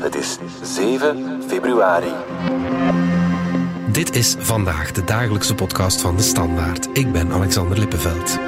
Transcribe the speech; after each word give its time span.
Het 0.00 0.14
is 0.14 0.38
7 0.62 1.42
februari. 1.46 2.12
Dit 3.92 4.16
is 4.16 4.34
vandaag 4.38 4.92
de 4.92 5.04
dagelijkse 5.04 5.54
podcast 5.54 6.00
van 6.00 6.16
de 6.16 6.22
Standaard. 6.22 6.88
Ik 6.92 7.12
ben 7.12 7.32
Alexander 7.32 7.78
Lippenveld. 7.78 8.38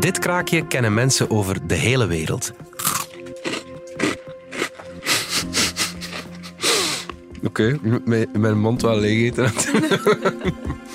Dit 0.00 0.18
kraakje 0.18 0.66
kennen 0.66 0.94
mensen 0.94 1.30
over 1.30 1.66
de 1.66 1.74
hele 1.74 2.06
wereld. 2.06 2.52
Oké, 7.44 7.78
okay, 7.82 8.00
mijn, 8.04 8.28
mijn 8.32 8.60
mond 8.60 8.82
wel 8.82 8.98
leeg 8.98 9.30
eten. 9.30 9.52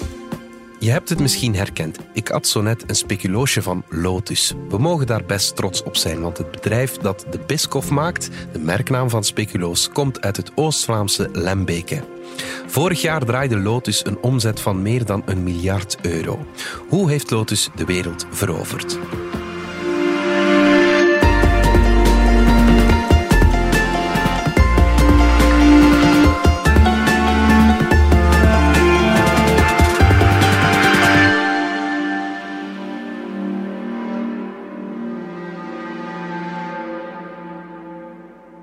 Je 0.88 0.94
hebt 0.94 1.10
het 1.10 1.20
misschien 1.20 1.56
herkend. 1.56 1.98
Ik 2.14 2.28
had 2.28 2.48
zo 2.48 2.62
net 2.62 2.84
een 2.90 2.96
speculoosje 2.96 3.62
van 3.62 3.84
Lotus. 3.90 4.54
We 4.70 4.78
mogen 4.78 5.08
daar 5.08 5.26
best 5.26 5.56
trots 5.56 5.84
op 5.84 5.96
zijn, 5.96 6.22
want 6.22 6.38
het 6.38 6.52
bedrijf 6.52 6.98
dat 6.98 7.26
de 7.30 7.40
Biscoff 7.48 7.90
maakt, 7.90 8.30
de 8.52 8.60
merknaam 8.60 9.10
van 9.10 9.24
speculoos, 9.24 9.90
komt 9.90 10.22
uit 10.22 10.38
het 10.38 10.52
Oost-Vlaamse 10.56 11.30
Lembeke. 11.32 12.04
Vorig 12.68 13.02
jaar 13.02 13.26
draaide 13.26 13.58
Lotus 13.58 14.06
een 14.06 14.18
omzet 14.22 14.60
van 14.60 14.82
meer 14.82 15.06
dan 15.06 15.24
een 15.26 15.44
miljard 15.44 15.98
euro. 16.02 16.46
Hoe 16.88 17.10
heeft 17.10 17.32
Lotus 17.32 17.70
de 17.76 17.86
wereld 17.86 18.26
veroverd? 18.32 18.98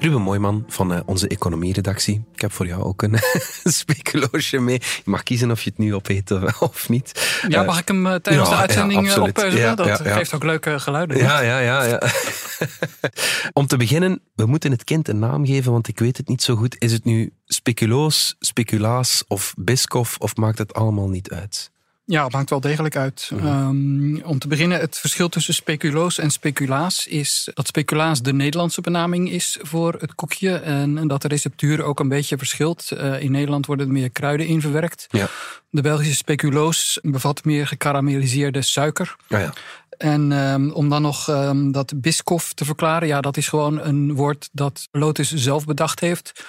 Ruben 0.05 0.23
Mooiman 0.23 0.65
van 0.69 0.93
uh, 0.93 1.01
onze 1.07 1.29
economieredactie. 1.29 2.25
Ik 2.35 2.41
heb 2.41 2.53
voor 2.53 2.67
jou 2.67 2.83
ook 2.83 3.03
een 3.03 3.19
speculoosje 3.83 4.59
mee. 4.59 4.81
Je 4.81 5.03
mag 5.05 5.23
kiezen 5.23 5.51
of 5.51 5.63
je 5.63 5.71
het 5.71 5.79
nu 5.79 5.95
opeet 5.95 6.31
of, 6.31 6.61
of 6.63 6.89
niet. 6.89 7.41
Ja, 7.49 7.63
mag 7.63 7.81
ik 7.81 7.89
hem 7.89 8.03
tijdens 8.03 8.49
ja, 8.49 8.55
de 8.55 8.61
uitzending 8.61 9.15
ja, 9.15 9.21
opzetten? 9.21 9.77
Dat 9.77 10.01
geeft 10.01 10.35
ook 10.35 10.45
leuke 10.45 10.81
geluiden. 10.81 11.17
Ja, 11.17 11.41
ja, 11.41 11.59
ja. 11.59 11.85
ja. 11.85 12.03
Om 13.53 13.67
te 13.67 13.77
beginnen, 13.77 14.23
we 14.35 14.47
moeten 14.47 14.71
het 14.71 14.85
kind 14.85 15.09
een 15.09 15.19
naam 15.19 15.47
geven, 15.47 15.73
want 15.73 15.89
ik 15.89 15.99
weet 15.99 16.17
het 16.17 16.29
niet 16.29 16.43
zo 16.43 16.57
goed. 16.57 16.77
Is 16.79 16.93
het 16.93 17.05
nu 17.05 17.33
speculoos, 17.45 18.37
speculaas 18.39 19.25
of 19.29 19.55
biscoff 19.57 20.17
of 20.19 20.37
maakt 20.37 20.59
het 20.59 20.75
allemaal 20.75 21.09
niet 21.09 21.31
uit? 21.31 21.73
Ja, 22.07 22.25
het 22.25 22.33
maakt 22.33 22.51
wel 22.51 22.61
degelijk 22.61 22.97
uit. 22.97 23.31
Mhm. 23.35 23.47
Um, 23.47 24.23
om 24.23 24.39
te 24.39 24.49
beginnen, 24.49 24.81
het 24.81 24.99
verschil 24.99 25.29
tussen 25.29 25.55
speculoos 25.55 26.19
en 26.19 26.31
speculaas 26.31 27.07
is 27.07 27.51
dat 27.55 27.67
speculaas 27.67 28.23
de 28.23 28.33
Nederlandse 28.33 28.81
benaming 28.81 29.31
is 29.31 29.59
voor 29.63 29.97
het 29.99 30.15
koekje 30.15 30.57
en, 30.57 30.99
en 30.99 31.09
dat 31.09 31.23
de 31.23 31.29
receptuur 31.29 31.83
ook 31.83 32.01
een 32.01 32.09
beetje 32.09 32.39
verschilt. 32.39 32.91
Uh, 32.93 33.23
in 33.23 33.31
Nederland 33.31 33.67
worden 33.67 33.87
er 33.87 33.93
meer 33.93 34.11
kruiden 34.11 34.47
in 34.47 34.61
verwerkt. 34.61 35.07
Ja. 35.11 35.29
De 35.71 35.83
Belgische 35.83 36.15
speculoos 36.15 36.99
bevat 37.03 37.45
meer 37.45 37.67
gekarameliseerde 37.67 38.63
suiker. 38.63 39.17
Ja, 39.29 39.39
ja. 39.39 39.53
En 39.99 40.33
um, 40.33 40.71
om 40.71 40.89
dan 40.89 41.03
nog 41.03 41.29
um, 41.29 41.73
dat 41.73 42.01
Biscoff 42.01 42.53
te 42.53 42.65
verklaren, 42.65 43.09
ja, 43.09 43.21
dat 43.21 43.37
is 43.37 43.49
gewoon 43.49 43.81
een 43.81 44.15
woord 44.15 44.49
dat 44.53 44.89
Lotus 44.91 45.33
zelf 45.35 45.65
bedacht 45.65 46.01
heeft 46.01 46.45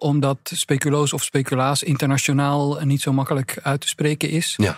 omdat 0.00 0.38
speculoos 0.54 1.12
of 1.12 1.22
speculaas 1.22 1.82
internationaal 1.82 2.78
niet 2.84 3.00
zo 3.00 3.12
makkelijk 3.12 3.58
uit 3.62 3.80
te 3.80 3.88
spreken 3.88 4.30
is. 4.30 4.54
Ja. 4.56 4.76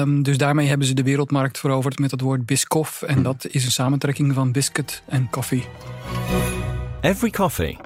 Um, 0.00 0.22
dus 0.22 0.38
daarmee 0.38 0.68
hebben 0.68 0.86
ze 0.86 0.94
de 0.94 1.02
wereldmarkt 1.02 1.58
veroverd 1.58 1.98
met 1.98 2.10
het 2.10 2.20
woord 2.20 2.46
Biscoff. 2.46 3.02
En 3.02 3.16
hm. 3.16 3.22
dat 3.22 3.46
is 3.50 3.64
een 3.64 3.70
samentrekking 3.70 4.34
van 4.34 4.52
biscuit 4.52 5.02
en 5.06 5.30
koffie. 5.30 5.64
Every 7.00 7.30
coffee 7.30 7.76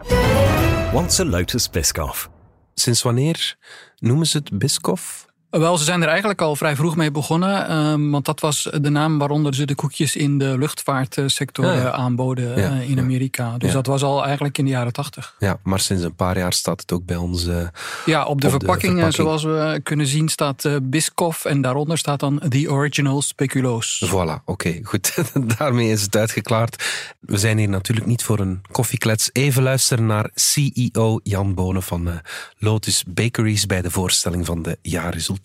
wants 0.92 1.20
a 1.20 1.24
Lotus 1.24 1.70
Biscoff. 1.70 2.30
Sinds 2.74 3.02
wanneer 3.02 3.56
noemen 3.98 4.26
ze 4.26 4.36
het 4.36 4.58
Biscoff? 4.58 5.26
Wel, 5.60 5.78
ze 5.78 5.84
zijn 5.84 6.02
er 6.02 6.08
eigenlijk 6.08 6.40
al 6.40 6.56
vrij 6.56 6.76
vroeg 6.76 6.96
mee 6.96 7.10
begonnen. 7.10 7.76
Um, 7.76 8.10
want 8.10 8.24
dat 8.24 8.40
was 8.40 8.68
de 8.80 8.90
naam 8.90 9.18
waaronder 9.18 9.54
ze 9.54 9.64
de 9.64 9.74
koekjes 9.74 10.16
in 10.16 10.38
de 10.38 10.58
luchtvaartsector 10.58 11.64
ja, 11.64 11.72
ja. 11.72 11.90
aanboden 11.90 12.60
ja, 12.60 12.72
uh, 12.72 12.90
in 12.90 12.98
Amerika. 12.98 13.58
Dus 13.58 13.72
dat 13.72 13.86
was 13.86 14.02
al 14.02 14.24
eigenlijk 14.24 14.58
in 14.58 14.64
de 14.64 14.70
jaren 14.70 14.92
tachtig. 14.92 15.34
Ja, 15.38 15.58
maar 15.62 15.80
sinds 15.80 16.02
een 16.02 16.14
paar 16.14 16.38
jaar 16.38 16.52
staat 16.52 16.80
het 16.80 16.92
ook 16.92 17.04
bij 17.04 17.16
ons. 17.16 17.46
Uh, 17.46 17.66
ja, 18.04 18.24
op 18.24 18.40
de, 18.40 18.46
op 18.46 18.52
verpakking, 18.52 18.94
de 18.94 19.00
verpakking, 19.00 19.14
zoals 19.14 19.42
we 19.42 19.80
kunnen 19.82 20.06
zien, 20.06 20.28
staat 20.28 20.64
uh, 20.64 20.76
Biscoff. 20.82 21.44
En 21.44 21.60
daaronder 21.60 21.98
staat 21.98 22.20
dan 22.20 22.42
The 22.48 22.70
Original 22.70 23.22
Speculoos. 23.22 24.04
Voilà, 24.06 24.12
oké, 24.12 24.40
okay, 24.44 24.80
goed. 24.82 25.14
Daarmee 25.58 25.90
is 25.90 26.02
het 26.02 26.16
uitgeklaard. 26.16 26.84
We 27.20 27.38
zijn 27.38 27.58
hier 27.58 27.68
natuurlijk 27.68 28.06
niet 28.06 28.24
voor 28.24 28.38
een 28.38 28.60
koffieklets. 28.70 29.30
Even 29.32 29.62
luisteren 29.62 30.06
naar 30.06 30.30
CEO 30.34 31.20
Jan 31.22 31.54
Bonen 31.54 31.82
van 31.82 32.20
Lotus 32.58 33.04
Bakeries 33.06 33.66
bij 33.66 33.82
de 33.82 33.90
voorstelling 33.90 34.46
van 34.46 34.62
de 34.62 34.78
jaarresultaten. 34.82 35.41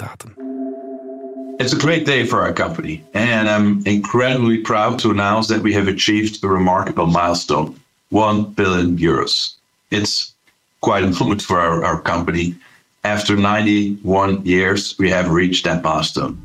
It's 1.60 1.74
a 1.74 1.78
great 1.78 2.06
day 2.06 2.26
for 2.26 2.42
our 2.42 2.54
company, 2.54 3.04
and 3.14 3.50
I'm 3.50 3.82
incredibly 3.86 4.60
proud 4.60 5.00
to 5.00 5.10
announce 5.10 5.48
that 5.48 5.64
we 5.64 5.74
have 5.74 5.88
achieved 5.88 6.44
a 6.44 6.48
remarkable 6.48 7.08
milestone 7.08 7.76
1 8.10 8.54
billion 8.54 8.98
euros. 8.98 9.56
It's 9.90 10.34
quite 10.82 11.04
a 11.04 11.08
moment 11.08 11.42
for 11.42 11.60
our, 11.60 11.84
our 11.84 12.02
company. 12.02 12.56
After 13.04 13.36
91 13.36 14.46
years, 14.46 14.96
we 15.00 15.10
have 15.10 15.30
reached 15.32 15.64
that 15.64 15.84
milestone. 15.84 16.38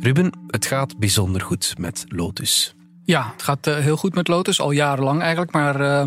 Ruben, 0.00 0.32
het 0.46 0.66
gaat 0.66 0.98
bijzonder 0.98 1.40
goed 1.40 1.74
met 1.78 2.04
Lotus. 2.08 2.74
Ja, 3.10 3.30
het 3.32 3.42
gaat 3.42 3.66
uh, 3.66 3.76
heel 3.76 3.96
goed 3.96 4.14
met 4.14 4.28
Lotus, 4.28 4.60
al 4.60 4.70
jarenlang 4.70 5.20
eigenlijk. 5.20 5.52
Maar 5.52 5.80
uh, 5.80 6.04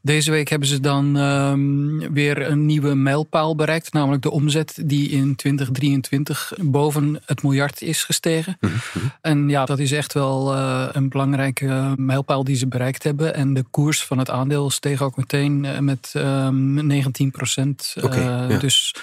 deze 0.00 0.30
week 0.30 0.48
hebben 0.48 0.68
ze 0.68 0.80
dan 0.80 1.16
um, 1.16 2.12
weer 2.12 2.50
een 2.50 2.66
nieuwe 2.66 2.94
mijlpaal 2.94 3.56
bereikt. 3.56 3.92
Namelijk 3.92 4.22
de 4.22 4.30
omzet 4.30 4.82
die 4.84 5.08
in 5.10 5.36
2023 5.36 6.52
boven 6.60 7.22
het 7.24 7.42
miljard 7.42 7.82
is 7.82 8.04
gestegen. 8.04 8.56
Mm 8.60 8.70
-hmm. 8.92 9.12
En 9.20 9.48
ja, 9.48 9.64
dat 9.64 9.78
is 9.78 9.92
echt 9.92 10.12
wel 10.12 10.54
uh, 10.54 10.88
een 10.92 11.08
belangrijke 11.08 11.92
mijlpaal 11.96 12.44
die 12.44 12.56
ze 12.56 12.66
bereikt 12.66 13.02
hebben. 13.02 13.34
En 13.34 13.54
de 13.54 13.64
koers 13.70 14.04
van 14.04 14.18
het 14.18 14.30
aandeel 14.30 14.70
steeg 14.70 15.02
ook 15.02 15.16
meteen 15.16 15.84
met 15.84 16.12
um, 16.16 16.86
19 16.86 17.30
procent. 17.30 17.94
Okay, 18.02 18.48
ja. 18.48 18.58
Dus 18.58 18.94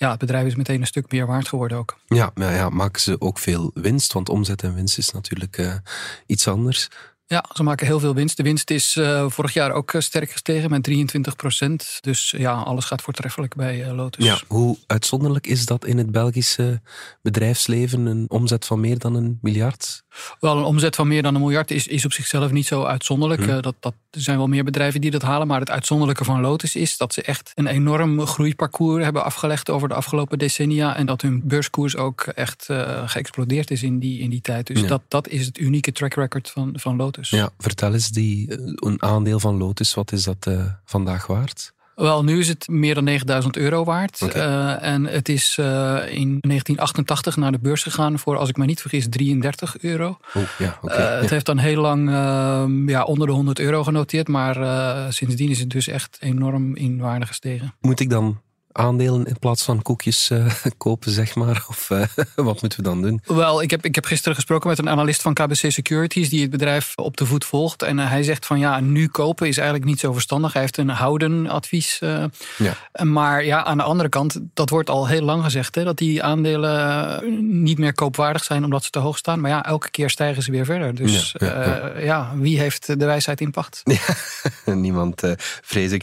ja, 0.00 0.10
het 0.10 0.18
bedrijf 0.18 0.46
is 0.46 0.54
meteen 0.54 0.80
een 0.80 0.86
stuk 0.86 1.12
meer 1.12 1.26
waard 1.26 1.48
geworden 1.48 1.78
ook. 1.78 1.98
Ja, 2.06 2.30
maar 2.34 2.54
ja, 2.54 2.68
maken 2.68 3.00
ze 3.00 3.20
ook 3.20 3.38
veel 3.38 3.70
winst? 3.74 4.12
Want 4.12 4.28
omzet 4.28 4.62
en 4.62 4.74
winst 4.74 4.98
is 4.98 5.10
natuurlijk 5.10 5.58
uh, 5.58 5.74
iets 6.26 6.48
anders. 6.48 6.88
Ja, 7.32 7.44
ze 7.52 7.62
maken 7.62 7.86
heel 7.86 8.00
veel 8.00 8.14
winst. 8.14 8.36
De 8.36 8.42
winst 8.42 8.70
is 8.70 8.96
uh, 8.96 9.24
vorig 9.28 9.52
jaar 9.52 9.72
ook 9.72 9.92
uh, 9.92 10.00
sterk 10.00 10.30
gestegen 10.30 10.70
met 10.70 10.82
23 10.82 11.36
procent. 11.36 11.98
Dus 12.00 12.34
ja, 12.36 12.52
alles 12.52 12.84
gaat 12.84 13.02
voortreffelijk 13.02 13.54
bij 13.54 13.86
uh, 13.86 13.92
Lotus. 13.92 14.24
Ja, 14.24 14.40
hoe 14.46 14.76
uitzonderlijk 14.86 15.46
is 15.46 15.66
dat 15.66 15.84
in 15.84 15.98
het 15.98 16.10
Belgische 16.10 16.80
bedrijfsleven? 17.22 18.06
Een 18.06 18.24
omzet 18.28 18.66
van 18.66 18.80
meer 18.80 18.98
dan 18.98 19.14
een 19.14 19.38
miljard? 19.42 20.02
Wel, 20.40 20.58
een 20.58 20.64
omzet 20.64 20.96
van 20.96 21.08
meer 21.08 21.22
dan 21.22 21.34
een 21.34 21.40
miljard 21.40 21.70
is, 21.70 21.86
is 21.86 22.04
op 22.04 22.12
zichzelf 22.12 22.50
niet 22.50 22.66
zo 22.66 22.84
uitzonderlijk. 22.84 23.44
Hm. 23.44 23.60
dat, 23.60 23.74
dat, 23.80 23.94
er 24.10 24.20
zijn 24.20 24.36
wel 24.36 24.46
meer 24.46 24.64
bedrijven 24.64 25.00
die 25.00 25.10
dat 25.10 25.22
halen. 25.22 25.46
Maar 25.46 25.60
het 25.60 25.70
uitzonderlijke 25.70 26.24
van 26.24 26.40
Lotus 26.40 26.76
is 26.76 26.96
dat 26.96 27.12
ze 27.12 27.22
echt 27.22 27.52
een 27.54 27.66
enorm 27.66 28.26
groeiparcours 28.26 29.04
hebben 29.04 29.24
afgelegd 29.24 29.70
over 29.70 29.88
de 29.88 29.94
afgelopen 29.94 30.38
decennia. 30.38 30.96
En 30.96 31.06
dat 31.06 31.22
hun 31.22 31.42
beurskoers 31.44 31.96
ook 31.96 32.20
echt 32.20 32.68
geëxplodeerd 33.04 33.70
is 33.70 33.82
in 33.82 33.98
die, 33.98 34.20
in 34.20 34.30
die 34.30 34.40
tijd. 34.40 34.66
Dus 34.66 34.80
ja. 34.80 34.86
dat, 34.86 35.02
dat 35.08 35.28
is 35.28 35.46
het 35.46 35.58
unieke 35.58 35.92
track 35.92 36.14
record 36.14 36.50
van, 36.50 36.72
van 36.76 36.96
Lotus. 36.96 37.18
Ja, 37.20 37.50
vertel 37.58 37.92
eens, 37.92 38.08
die, 38.08 38.58
een 38.74 39.02
aandeel 39.02 39.40
van 39.40 39.56
Lotus, 39.56 39.94
wat 39.94 40.12
is 40.12 40.24
dat 40.24 40.46
uh, 40.48 40.64
vandaag 40.84 41.26
waard? 41.26 41.72
Wel, 41.94 42.24
nu 42.24 42.38
is 42.38 42.48
het 42.48 42.68
meer 42.68 42.94
dan 42.94 43.04
9000 43.04 43.56
euro 43.56 43.84
waard. 43.84 44.22
Okay. 44.22 44.46
Uh, 44.46 44.82
en 44.82 45.04
het 45.04 45.28
is 45.28 45.56
uh, 45.60 45.66
in 46.06 46.38
1988 46.40 47.36
naar 47.36 47.52
de 47.52 47.58
beurs 47.58 47.82
gegaan 47.82 48.18
voor, 48.18 48.36
als 48.36 48.48
ik 48.48 48.56
me 48.56 48.64
niet 48.64 48.80
vergis, 48.80 49.06
33 49.08 49.78
euro. 49.80 50.18
Oh, 50.34 50.42
ja, 50.58 50.78
okay. 50.82 51.14
uh, 51.14 51.20
het 51.20 51.30
heeft 51.30 51.46
dan 51.46 51.58
heel 51.58 51.80
lang 51.80 52.10
ja, 52.86 53.02
onder 53.02 53.26
de 53.26 53.32
100 53.32 53.58
euro 53.58 53.84
genoteerd. 53.84 54.28
Maar 54.28 55.12
sindsdien 55.12 55.50
is 55.50 55.58
het 55.60 55.70
dus 55.70 55.86
echt 55.88 56.16
enorm 56.20 56.76
in 56.76 56.98
waarde 56.98 57.26
gestegen. 57.26 57.74
Moet 57.80 58.00
ik 58.00 58.10
dan 58.10 58.40
aandelen 58.72 59.26
in 59.26 59.38
plaats 59.38 59.62
van 59.62 59.82
koekjes 59.82 60.30
uh, 60.30 60.54
kopen, 60.76 61.12
zeg 61.12 61.34
maar? 61.34 61.64
Of 61.68 61.90
uh, 61.90 62.04
wat 62.34 62.60
moeten 62.60 62.78
we 62.78 62.82
dan 62.82 63.02
doen? 63.02 63.20
Wel, 63.24 63.62
ik 63.62 63.70
heb, 63.70 63.84
ik 63.84 63.94
heb 63.94 64.04
gisteren 64.04 64.34
gesproken 64.34 64.68
met 64.68 64.78
een 64.78 64.88
analist 64.88 65.22
van 65.22 65.34
KBC 65.34 65.72
Securities 65.72 66.28
die 66.28 66.40
het 66.40 66.50
bedrijf 66.50 66.92
op 66.96 67.16
de 67.16 67.26
voet 67.26 67.44
volgt. 67.44 67.82
En 67.82 67.98
uh, 67.98 68.10
hij 68.10 68.22
zegt 68.22 68.46
van 68.46 68.58
ja, 68.58 68.80
nu 68.80 69.08
kopen 69.08 69.48
is 69.48 69.56
eigenlijk 69.56 69.86
niet 69.86 70.00
zo 70.00 70.12
verstandig. 70.12 70.52
Hij 70.52 70.62
heeft 70.62 70.76
een 70.76 70.88
houden 70.88 71.48
advies. 71.48 71.98
ja. 71.98 72.76
Maar 73.02 73.44
ja, 73.44 73.64
aan 73.64 73.76
de 73.76 73.82
andere 73.82 74.08
kant, 74.08 74.40
dat 74.54 74.70
wordt 74.70 74.90
al 74.90 75.08
heel 75.08 75.22
lang 75.22 75.44
gezegd, 75.44 75.74
hè, 75.74 75.84
dat 75.84 75.98
die 75.98 76.22
aandelen 76.22 77.62
niet 77.62 77.78
meer 77.78 77.94
koopwaardig 77.94 78.44
zijn 78.44 78.64
omdat 78.64 78.84
ze 78.84 78.90
te 78.90 78.98
hoog 78.98 79.18
staan. 79.18 79.40
Maar 79.40 79.50
ja, 79.50 79.64
elke 79.64 79.90
keer 79.90 80.10
stijgen 80.10 80.42
ze 80.42 80.50
weer 80.50 80.64
verder. 80.64 80.94
Dus 80.94 81.34
ja, 81.38 81.46
ja, 81.46 81.64
ja. 81.64 81.98
ja 81.98 82.32
wie 82.36 82.58
heeft 82.58 82.86
de 82.86 83.06
wijsheid 83.06 83.40
in 83.40 83.50
pacht? 83.50 83.82
niemand, 84.64 85.22
vrees 85.62 85.92
ik. 85.92 86.02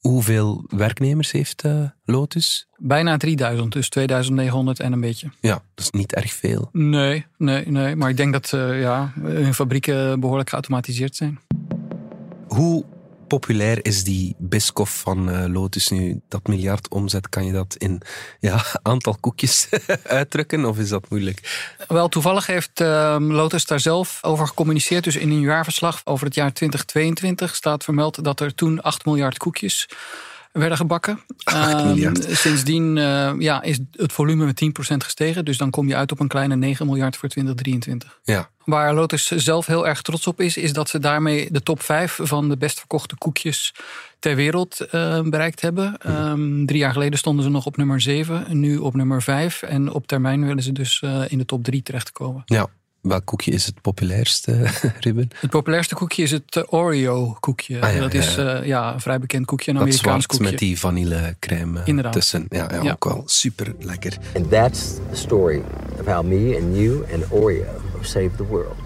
Hoeveel 0.00 0.64
werknemers 0.68 1.30
heeft 1.30 1.64
uh, 1.64 1.82
Lotus? 2.04 2.68
Bijna 2.76 3.16
3000, 3.16 3.72
dus 3.72 3.88
2900 3.88 4.80
en 4.80 4.92
een 4.92 5.00
beetje. 5.00 5.30
Ja, 5.40 5.62
dat 5.74 5.84
is 5.84 5.90
niet 5.90 6.14
erg 6.14 6.32
veel. 6.32 6.68
Nee, 6.72 7.26
nee, 7.36 7.66
nee. 7.66 7.96
Maar 7.96 8.10
ik 8.10 8.16
denk 8.16 8.32
dat 8.32 8.52
uh, 8.54 8.80
ja, 8.80 9.12
hun 9.20 9.54
fabrieken 9.54 10.20
behoorlijk 10.20 10.48
geautomatiseerd 10.48 11.16
zijn. 11.16 11.38
Hoe 12.48 12.84
populair 13.30 13.78
is 13.84 14.04
die 14.04 14.34
Biscoff 14.38 15.00
van 15.00 15.28
uh, 15.28 15.44
Lotus 15.46 15.88
nu? 15.88 16.20
Dat 16.28 16.46
miljard 16.46 16.88
omzet, 16.88 17.28
kan 17.28 17.44
je 17.44 17.52
dat 17.52 17.74
in 17.78 18.02
ja, 18.40 18.64
aantal 18.82 19.16
koekjes 19.20 19.68
uitdrukken 20.20 20.64
of 20.64 20.78
is 20.78 20.88
dat 20.88 21.10
moeilijk? 21.10 21.74
Wel, 21.88 22.08
toevallig 22.08 22.46
heeft 22.46 22.80
uh, 22.80 23.16
Lotus 23.18 23.66
daar 23.66 23.80
zelf 23.80 24.18
over 24.22 24.46
gecommuniceerd. 24.46 25.04
Dus 25.04 25.16
in 25.16 25.30
een 25.30 25.40
jaarverslag 25.40 26.00
over 26.04 26.26
het 26.26 26.34
jaar 26.34 26.52
2022 26.52 27.54
staat 27.54 27.84
vermeld 27.84 28.24
dat 28.24 28.40
er 28.40 28.54
toen 28.54 28.80
8 28.80 29.04
miljard 29.04 29.38
koekjes 29.38 29.88
werden 30.52 30.76
gebakken. 30.76 31.20
Um, 31.54 32.12
sindsdien 32.16 32.96
uh, 32.96 33.32
ja, 33.38 33.62
is 33.62 33.78
het 33.92 34.12
volume 34.12 34.44
met 34.44 34.64
10% 34.64 34.96
gestegen. 34.96 35.44
Dus 35.44 35.56
dan 35.56 35.70
kom 35.70 35.88
je 35.88 35.96
uit 35.96 36.12
op 36.12 36.20
een 36.20 36.28
kleine 36.28 36.56
9 36.56 36.86
miljard 36.86 37.16
voor 37.16 37.28
2023. 37.28 38.20
Ja. 38.24 38.50
Waar 38.64 38.94
Lotus 38.94 39.26
zelf 39.26 39.66
heel 39.66 39.86
erg 39.86 40.02
trots 40.02 40.26
op 40.26 40.40
is, 40.40 40.56
is 40.56 40.72
dat 40.72 40.88
ze 40.88 40.98
daarmee 40.98 41.48
de 41.50 41.62
top 41.62 41.82
5 41.82 42.18
van 42.22 42.48
de 42.48 42.56
best 42.56 42.78
verkochte 42.78 43.16
koekjes 43.16 43.74
ter 44.18 44.36
wereld 44.36 44.86
uh, 44.92 45.20
bereikt 45.20 45.60
hebben. 45.60 45.98
Um, 46.06 46.66
drie 46.66 46.78
jaar 46.78 46.92
geleden 46.92 47.18
stonden 47.18 47.44
ze 47.44 47.50
nog 47.50 47.66
op 47.66 47.76
nummer 47.76 48.00
7, 48.00 48.46
nu 48.60 48.76
op 48.76 48.94
nummer 48.94 49.22
5. 49.22 49.62
En 49.62 49.92
op 49.92 50.06
termijn 50.06 50.46
willen 50.46 50.62
ze 50.62 50.72
dus 50.72 51.02
uh, 51.04 51.22
in 51.28 51.38
de 51.38 51.44
top 51.44 51.64
3 51.64 51.82
terechtkomen. 51.82 52.42
Ja, 52.44 52.68
Welk 53.00 53.24
koekje 53.24 53.50
is 53.50 53.66
het 53.66 53.80
populairste, 53.80 54.66
Ruben? 55.00 55.30
Het 55.40 55.50
populairste 55.50 55.94
koekje 55.94 56.22
is 56.22 56.30
het 56.30 56.64
Oreo-koekje. 56.72 57.80
Ah, 57.80 57.94
ja, 57.94 58.00
dat 58.00 58.12
ja, 58.12 58.18
is 58.18 58.34
ja. 58.34 58.60
uh, 58.60 58.66
ja, 58.66 58.92
een 58.94 59.00
vrij 59.00 59.18
bekend 59.18 59.46
koekje, 59.46 59.70
een 59.70 59.76
Dat 59.76 59.82
Amerikaans 59.86 60.24
zwart 60.24 60.26
koekje. 60.38 60.50
met 60.50 60.58
die 60.58 60.78
vanillecrème 60.78 61.80
Inderdaad. 61.84 62.12
tussen. 62.12 62.46
Ja, 62.48 62.68
ja, 62.72 62.82
Ja. 62.82 62.92
ook 62.92 63.04
wel 63.04 63.22
super 63.26 63.74
lekker. 63.78 64.16
And 64.36 64.50
that's 64.50 64.80
the 65.10 65.16
story 65.16 65.62
of 66.00 66.06
how 66.06 66.24
me 66.26 66.58
and 66.62 66.76
you 66.76 67.04
and 67.12 67.24
Oreo 67.30 67.64
have 67.92 68.04
saved 68.06 68.36
the 68.36 68.44
world. 68.46 68.79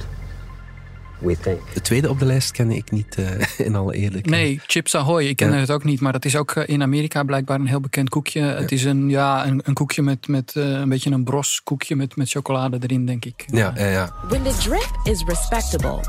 We 1.24 1.36
think. 1.40 1.60
De 1.74 1.80
tweede 1.80 2.08
op 2.08 2.18
de 2.18 2.24
lijst 2.24 2.50
kende 2.50 2.76
ik 2.76 2.90
niet, 2.90 3.14
eh, 3.14 3.26
in 3.66 3.74
alle 3.74 3.94
eerlijkheid. 3.94 4.42
Nee, 4.42 4.60
Chips 4.66 4.94
Ahoy. 4.94 5.24
Ik 5.24 5.36
ken 5.36 5.52
Ja. 5.52 5.58
het 5.58 5.70
ook 5.70 5.84
niet, 5.84 6.00
maar 6.00 6.12
dat 6.12 6.24
is 6.24 6.36
ook 6.36 6.50
eh, 6.50 6.68
in 6.68 6.82
Amerika 6.82 7.22
blijkbaar 7.22 7.60
een 7.60 7.66
heel 7.66 7.80
bekend 7.80 8.08
koekje. 8.08 8.40
Het 8.40 8.72
is 8.72 8.84
een, 8.84 9.08
ja, 9.08 9.46
een, 9.46 9.60
een 9.64 9.74
koekje 9.74 10.02
met, 10.02 10.28
met 10.28 10.56
eh, 10.56 10.70
een 10.70 10.88
beetje 10.88 11.10
een 11.10 11.24
bros 11.24 11.60
koekje 11.62 11.96
met, 11.96 12.16
met 12.16 12.30
chocolade 12.30 12.78
erin, 12.80 13.06
denk 13.06 13.24
ik. 13.24 13.44
Ja, 13.46 13.72
ja, 13.76 13.86
ja. 13.86 14.14
When 14.28 14.42
the 14.42 14.56
drip 14.58 14.90
is 15.04 15.22
respectable, 15.26 16.00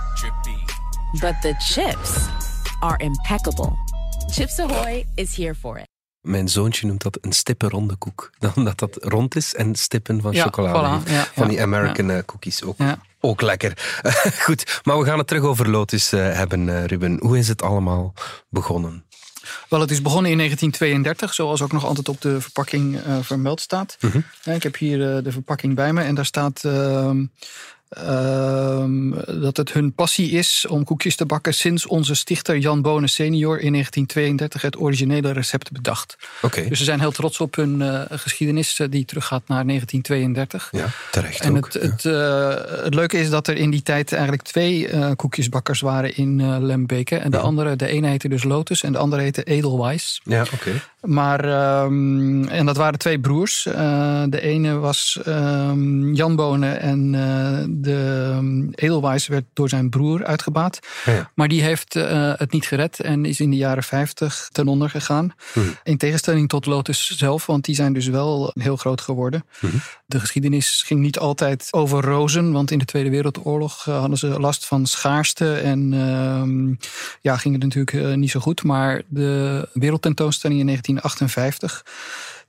but 1.20 1.42
the 1.42 1.54
chips 1.58 2.12
are 2.80 3.04
impeccable. 3.04 3.72
Chips 4.32 4.60
Ahoy 4.60 5.06
is 5.16 5.36
here 5.36 5.56
for 5.56 5.78
it. 5.78 5.95
Mijn 6.26 6.48
zoontje 6.50 6.88
noemt 6.88 7.02
dat 7.02 7.18
een 7.22 7.32
stippenronde 7.32 7.96
koek. 7.96 8.30
Omdat 8.56 8.80
dat 8.80 8.98
rond 9.02 9.36
is 9.36 9.56
en 9.56 9.76
stippen 9.76 10.22
van 10.22 10.32
Ja, 10.32 10.44
chocolade. 10.44 11.04
voilà, 11.06 11.10
ja, 11.12 11.28
van 11.36 11.48
die 11.48 11.62
American 11.62 12.10
eh, 12.12 12.24
cookies 12.26 12.64
ook. 12.64 12.78
Ook 13.20 13.42
lekker. 13.42 14.00
Goed, 14.46 14.82
maar 14.84 15.00
we 15.00 15.06
gaan 15.06 15.18
het 15.18 15.28
terug 15.28 15.44
over 15.44 15.70
Lotus 15.70 16.12
eh, 16.12 16.34
hebben, 16.34 16.70
eh, 16.70 16.86
Ruben. 16.86 17.20
Hoe 17.22 17.38
is 17.38 17.48
het 17.48 17.62
allemaal 17.62 18.14
begonnen? 18.50 19.04
Wel, 19.70 19.80
het 19.80 19.92
is 19.92 20.02
begonnen 20.02 20.32
in 20.32 20.38
1932, 20.38 21.34
zoals 21.34 21.62
ook 21.62 21.72
nog 21.72 21.86
altijd 21.86 22.10
op 22.10 22.22
de 22.22 22.42
verpakking 22.42 23.00
vermeld 23.22 23.62
staat. 23.62 23.98
Mhm. 24.00 24.20
Ja, 24.44 24.54
ik 24.54 24.64
heb 24.64 24.78
hier 24.78 24.98
de 25.24 25.32
verpakking 25.32 25.76
bij 25.76 25.94
me 25.94 26.02
en 26.02 26.16
daar 26.16 26.26
staat 26.26 26.64
ehm, 26.64 27.26
ehm, 27.90 29.10
dat 29.42 29.58
het 29.58 29.74
hun 29.74 29.94
passie 29.94 30.30
is 30.32 30.66
om 30.70 30.84
koekjes 30.84 31.16
te 31.16 31.26
bakken 31.26 31.54
sinds 31.54 31.88
onze 31.88 32.16
stichter 32.16 32.58
Jan 32.58 32.82
Bonen 32.82 33.10
senior 33.10 33.60
in 33.60 33.72
1932 33.72 34.62
het 34.62 34.80
originele 34.80 35.32
recept 35.32 35.72
bedacht. 35.72 36.16
Oké, 36.42 36.68
Dus 36.70 36.78
ze 36.78 36.84
zijn 36.84 37.00
heel 37.00 37.12
trots 37.12 37.40
op 37.40 37.56
hun 37.56 37.82
eh, 37.82 38.02
geschiedenis 38.10 38.80
eh, 38.80 38.88
die 38.90 39.06
teruggaat 39.06 39.48
naar 39.48 39.66
1932. 39.66 40.70
ja, 40.72 40.86
terecht 41.12 41.40
En 41.40 41.58
ook. 41.58 41.66
het, 41.74 41.82
het, 41.84 42.06
eh, 42.06 42.84
het 42.84 42.94
leuke 42.94 43.18
is 43.20 43.30
dat 43.30 43.48
er 43.48 43.56
in 43.58 43.70
die 43.70 43.84
tijd 43.84 44.12
eigenlijk 44.14 44.44
twee 44.44 44.90
koekjesbakkers 45.16 45.80
waren 45.82 46.16
in 46.16 46.66
Lembeke. 46.66 47.16
En 47.16 47.32
de 47.32 47.38
Ja. 47.38 47.44
andere, 47.44 47.76
de 47.76 47.88
ene 47.88 48.08
heette 48.08 48.30
dus 48.30 48.44
Lotus 48.44 48.84
en 48.84 48.92
de 48.92 48.98
andere 48.98 49.22
heette 49.22 49.44
Edelweiss. 49.44 50.22
Ja, 50.24 50.42
oké. 50.54 50.72
Maar, 51.02 51.44
ehm, 51.46 52.44
en 52.48 52.66
dat 52.66 52.78
waren 52.78 53.00
twee 53.00 53.20
broers. 53.20 53.64
De 54.30 54.40
ene 54.42 54.74
was 54.74 55.20
ehm, 55.26 56.14
Jan 56.14 56.36
Bonen 56.36 56.80
en 56.82 57.12
de 57.86 58.34
um, 58.38 58.70
Edelweiss 58.72 59.28
werd 59.28 59.46
door 59.54 59.70
zijn 59.70 59.90
broer 59.90 60.26
uitgebaat. 60.26 60.80
Ja. 61.06 61.32
Maar 61.36 61.48
die 61.48 61.62
heeft 61.62 61.96
eh, 61.96 62.34
het 62.36 62.52
niet 62.52 62.66
gered 62.66 63.00
en 63.00 63.26
is 63.26 63.40
in 63.40 63.50
de 63.50 63.56
jaren 63.56 63.84
50 63.84 64.50
ten 64.52 64.68
onder 64.68 64.90
gegaan. 64.90 65.34
Mhm. 65.54 65.66
In 65.84 65.98
tegenstelling 65.98 66.50
tot 66.50 66.66
Lotus 66.66 67.18
zelf, 67.18 67.46
want 67.46 67.66
die 67.66 67.76
zijn 67.76 67.94
dus 67.94 68.08
wel 68.08 68.52
heel 68.54 68.76
groot 68.76 69.02
geworden. 69.02 69.46
Mhm. 69.60 69.76
De 70.06 70.20
geschiedenis 70.20 70.84
ging 70.86 71.00
niet 71.00 71.20
altijd 71.20 71.68
over 71.72 72.04
rozen, 72.04 72.52
want 72.52 72.72
in 72.72 72.80
de 72.80 72.86
Tweede 72.86 73.10
Wereldoorlog 73.10 73.88
eh, 73.88 74.00
hadden 74.00 74.18
ze 74.18 74.28
last 74.28 74.66
van 74.66 74.86
schaarste 74.86 75.54
en 75.54 75.94
ehm, 75.94 76.88
ja, 77.22 77.38
ging 77.38 77.54
het 77.54 77.64
natuurlijk 77.64 78.08
eh, 78.08 78.14
niet 78.14 78.32
zo 78.32 78.40
goed. 78.40 78.64
Maar 78.64 79.02
de 79.08 79.70
wereldtentoonstelling 79.74 80.60
in 80.60 80.66
1958, 80.66 81.86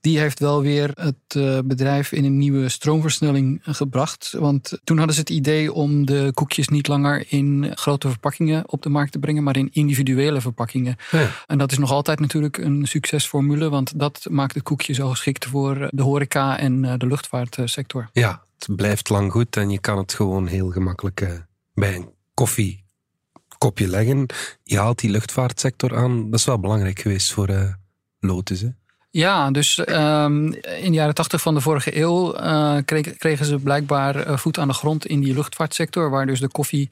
die 0.01 0.19
heeft 0.19 0.39
wel 0.39 0.63
weer 0.63 0.91
het 0.95 1.15
eh, 1.37 1.59
bedrijf 1.65 2.13
in 2.13 2.25
een 2.25 2.39
nieuwe 2.39 2.69
stroomversnelling 2.69 3.61
gebracht. 3.63 4.35
Want 4.39 4.79
toen 4.85 4.97
hadden 4.97 5.15
ze 5.15 5.21
het 5.21 5.31
idee 5.31 5.73
om 5.73 6.07
de 6.07 6.31
koekjes 6.35 6.69
niet 6.69 6.89
langer 6.89 7.25
in 7.29 7.73
grote 7.75 8.09
verpakkingen 8.09 8.71
op 8.71 8.83
de 8.83 8.89
markt 8.89 9.13
te 9.13 9.19
brengen, 9.19 9.43
maar 9.43 9.57
in 9.57 9.71
individuele 9.73 10.41
verpakkingen. 10.41 10.97
Ja. 11.11 11.31
En 11.47 11.59
dat 11.59 11.73
is 11.73 11.79
nog 11.79 11.91
altijd 11.91 12.21
natuurlijk 12.21 12.59
een 12.59 12.87
succesformule, 12.87 13.69
want 13.69 13.99
dat 13.99 14.27
maakt 14.31 14.55
het 14.55 14.63
koekje 14.63 14.93
zo 14.93 15.09
geschikt 15.09 15.45
voor 15.45 15.89
de 15.91 16.03
horeca 16.03 16.59
en 16.59 16.85
eh, 16.85 16.95
de 16.97 17.07
luchtvaartsector. 17.07 18.09
Ja, 18.13 18.43
het 18.59 18.77
blijft 18.77 19.09
lang 19.09 19.33
goed 19.33 19.57
en 19.57 19.71
je 19.71 19.81
kan 19.81 19.99
het 19.99 20.15
gewoon 20.15 20.47
heel 20.47 20.71
gemakkelijk 20.71 21.21
eh, 21.21 21.31
bij 21.75 21.95
een 21.95 22.09
koffiekopje 22.35 23.89
leggen. 23.89 24.27
Je 24.63 24.79
haalt 24.79 24.99
die 24.99 25.11
luchtvaartsector 25.11 25.97
aan. 25.97 26.31
Dat 26.31 26.39
is 26.39 26.47
wel 26.47 26.61
belangrijk 26.61 26.99
geweest 26.99 27.33
voor 27.33 27.49
eh, 27.49 27.73
Lotus. 28.21 28.61
Hè? 28.61 28.69
Ja, 29.17 29.51
dus 29.51 29.85
ehm, 29.85 30.53
in 30.53 30.91
de 30.91 30.97
jaren 30.97 31.15
tachtig 31.15 31.41
van 31.41 31.55
de 31.55 31.61
vorige 31.61 31.99
eeuw 31.99 32.35
eh, 32.35 32.77
kregen, 33.19 33.45
ze 33.45 33.59
blijkbaar 33.59 34.17
eh, 34.17 34.37
voet 34.37 34.59
aan 34.59 34.69
de 34.69 34.75
grond 34.75 35.07
in 35.07 35.21
die 35.21 35.35
luchtvaartsector, 35.35 36.11
waar 36.11 36.27
dus 36.27 36.41
de 36.41 36.49
koffie 36.49 36.89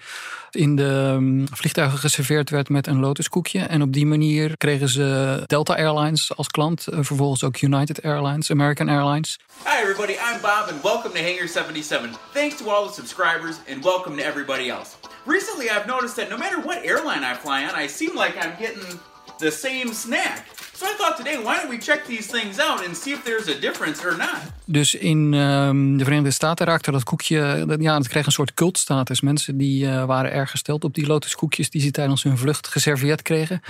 in 0.51 0.77
de 0.77 1.13
ehm, 1.17 1.57
vliegtuigen 1.57 1.99
geserveerd 1.99 2.51
werd 2.51 2.69
met 2.69 2.87
een 2.87 3.01
lotuskoekje. 3.01 3.61
En 3.61 3.83
op 3.83 3.93
die 3.93 4.07
manier 4.07 4.57
kregen 4.57 4.89
ze 4.89 5.43
Delta 5.47 5.77
Airlines 5.77 6.37
als 6.37 6.49
klant, 6.49 6.87
eh, 6.87 6.99
vervolgens 7.03 7.45
ook 7.45 7.61
United 7.61 8.03
Airlines, 8.03 8.51
American 8.51 8.89
Airlines. 8.89 9.39
Hi, 9.65 9.83
everybody. 9.83 10.13
I'm 10.13 10.41
Bob, 10.41 10.69
and 10.71 10.83
welcome 10.83 11.15
to 11.15 11.21
Hangar 11.21 11.49
77. 11.49 12.11
Thanks 12.33 12.57
to 12.57 12.71
all 12.71 12.87
the 12.87 12.93
subscribers, 12.93 13.57
and 13.73 13.85
welcome 13.85 14.17
to 14.17 14.23
everybody 14.23 14.69
else. 14.71 14.91
Recently, 15.25 15.67
I've 15.69 15.87
noticed 15.87 16.17
that 16.17 16.29
no 16.29 16.37
matter 16.37 16.63
what 16.65 16.79
airline 16.85 17.33
I 17.33 17.35
fly 17.35 17.65
on, 17.69 17.83
I 17.85 17.89
seem 17.89 18.17
like 18.17 18.35
I'm 18.45 18.55
getting 18.59 19.01
the 19.39 19.51
same 19.51 19.93
snack. 19.93 20.54
So 20.77 20.87
I 20.87 20.95
thought 20.99 21.17
today, 21.17 21.37
why 21.37 21.57
don't 21.61 21.69
we 21.69 21.79
check 21.79 22.05
these 22.05 22.29
things 22.29 22.59
out 22.59 22.87
and 22.87 22.97
see 22.97 23.13
if 23.13 23.23
there's 23.23 23.49
a 23.49 23.59
difference 23.61 24.07
or 24.07 24.17
not? 24.17 24.39
Dus 24.67 24.95
in 24.95 25.35
ehm, 25.35 25.97
de 25.97 26.05
Verenigde 26.05 26.31
Staten 26.31 26.67
raakte 26.67 26.91
dat 26.91 27.05
koekje, 27.05 27.65
dat, 27.67 27.83
ja, 27.83 27.97
het 27.97 28.09
kreeg 28.09 28.27
een 28.27 28.33
soort 28.33 28.55
cultstatus. 28.55 29.21
Mensen 29.21 29.57
die 29.57 29.87
eh, 29.87 30.05
waren 30.05 30.33
erg 30.33 30.51
gesteld 30.51 30.85
op 30.85 30.95
die 30.95 31.07
lotuskoekjes 31.07 31.71
die 31.71 31.81
ze 31.81 31.91
tijdens 31.91 32.23
hun 32.23 32.39
vlucht 32.39 32.69
geserveerd 32.69 33.23
kregen. 33.23 33.61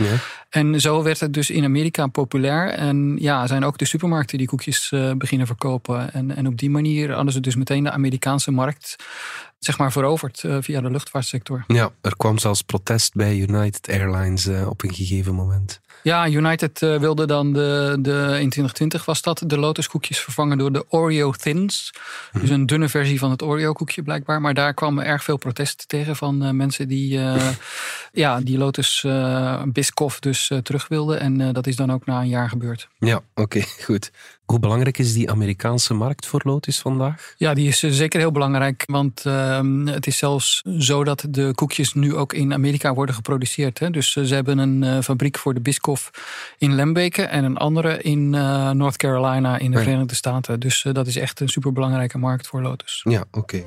En 0.51 0.81
zo 0.81 1.03
werd 1.03 1.21
het 1.21 1.33
dus 1.33 1.51
in 1.51 1.65
Amerika 1.65 2.07
populair. 2.07 2.69
En 2.69 3.17
ja, 3.19 3.47
zijn 3.47 3.65
ook 3.65 3.79
de 3.79 3.85
supermarkten 3.85 4.39
die 4.39 4.47
koekjes 4.47 4.93
eh, 4.93 5.13
beginnen 5.13 5.47
verkopen. 5.47 6.13
En, 6.13 6.37
en 6.37 6.47
op 6.47 6.59
die 6.59 6.71
manier 6.71 7.13
hadden 7.13 7.33
ze 7.33 7.41
dus 7.41 7.57
meteen 7.57 7.85
de 7.85 7.91
Amerikaanse 7.91 8.51
markt 8.51 8.97
zeg 9.65 9.79
maar 9.79 9.93
veroverd 9.93 10.45
eh, 10.45 10.57
via 10.61 10.81
de 10.81 10.91
luchtvaartsector. 10.91 11.65
Ja, 11.67 11.91
er 12.01 12.17
kwam 12.17 12.39
zelfs 12.39 12.63
protest 12.63 13.15
bij 13.15 13.37
United 13.37 13.89
Airlines 13.89 14.47
eh, 14.47 14.69
op 14.69 14.83
een 14.83 14.95
gegeven 14.95 15.35
moment. 15.35 15.81
Ja, 16.03 16.29
United 16.29 16.83
eh, 16.83 16.97
wilde 16.97 17.27
dan 17.27 17.53
de, 17.53 17.97
de, 18.01 18.21
in 18.21 18.51
2020 18.51 19.05
was 19.05 19.23
dat, 19.23 19.43
de 19.47 19.59
lotuskoekjes 19.59 20.19
vervangen 20.19 20.59
door 20.59 20.73
de 20.73 20.85
Oreo 20.89 21.33
Thins. 21.33 21.95
Dus 22.41 22.51
een 22.51 22.67
dunne 22.67 22.89
versie 22.89 23.19
van 23.19 23.31
het 23.31 23.43
Oreo 23.43 23.73
koekje 23.73 24.03
blijkbaar. 24.03 24.41
Maar 24.41 24.55
daar 24.55 24.75
kwam 24.75 24.99
erg 24.99 25.25
veel 25.25 25.37
protest 25.37 25.89
tegen 25.89 26.17
van 26.17 26.57
mensen 26.57 26.89
die 26.89 27.21
ja, 28.13 28.41
die 28.41 28.59
Lotus 28.59 29.07
Biscoff 29.67 30.21
dus 30.21 30.51
terug 30.63 30.89
wilden. 30.89 31.21
En 31.21 31.53
dat 31.53 31.67
is 31.67 31.77
dan 31.77 31.93
ook 31.93 32.07
na 32.07 32.21
een 32.21 32.29
jaar 32.29 32.49
gebeurd. 32.49 32.89
Ja, 32.99 33.21
oké, 33.35 33.63
goed. 33.87 34.11
Hoe 34.45 34.59
belangrijk 34.59 34.99
is 34.99 35.13
die 35.13 35.31
Amerikaanse 35.31 35.95
markt 35.95 36.27
voor 36.27 36.41
Lotus 36.45 36.79
vandaag? 36.79 37.35
Ja, 37.37 37.55
die 37.55 37.69
is 37.69 37.83
eh, 37.83 37.91
zeker 37.91 38.21
heel 38.21 38.33
belangrijk. 38.33 38.83
Want 38.87 39.27
ehm, 39.27 39.87
het 39.87 40.07
is 40.07 40.19
zelfs 40.19 40.63
zo 40.79 41.05
dat 41.05 41.27
de 41.29 41.53
koekjes 41.55 41.95
nu 41.95 42.15
ook 42.15 42.33
in 42.33 42.53
Amerika 42.53 42.95
worden 42.95 43.15
geproduceerd. 43.15 43.79
Hè? 43.79 43.91
Dus 43.91 44.17
eh, 44.17 44.25
ze 44.25 44.35
hebben 44.35 44.59
een 44.59 44.83
eh, 44.83 45.01
fabriek 45.01 45.39
voor 45.39 45.55
de 45.55 45.61
Biscoff 45.61 46.11
in 46.59 46.75
Lembeke 46.75 47.23
en 47.23 47.45
een 47.45 47.57
andere 47.57 48.03
in 48.03 48.31
North 48.77 48.97
Carolina 48.97 49.59
in 49.59 49.71
de. 49.71 49.83
Verenigde 49.85 50.15
Staten. 50.15 50.61
Dus 50.61 50.87
dat 50.93 51.07
is 51.07 51.17
echt 51.17 51.41
een 51.41 51.49
superbelangrijke 51.49 52.19
markt 52.19 52.47
voor 52.47 52.63
Lotus. 52.63 53.01
Ja, 53.09 53.25
oké. 53.31 53.65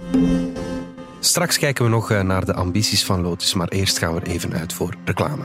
Straks 1.20 1.58
kijken 1.58 1.84
we 1.86 1.90
nog 1.90 2.10
naar 2.24 2.46
de 2.46 2.54
ambities 2.54 3.06
van 3.06 3.22
Lotus, 3.22 3.54
maar 3.54 3.68
eerst 3.68 3.98
gaan 3.98 4.14
we 4.14 4.22
er 4.22 4.28
even 4.28 4.54
uit 4.54 4.74
voor 4.74 4.94
reclame. 5.06 5.44